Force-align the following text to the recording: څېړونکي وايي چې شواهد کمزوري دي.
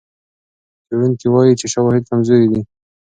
څېړونکي 0.87 1.27
وايي 1.29 1.53
چې 1.59 1.65
شواهد 1.73 2.03
کمزوري 2.09 2.47
دي. 2.53 2.61